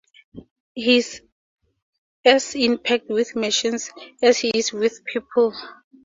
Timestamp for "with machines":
3.09-3.91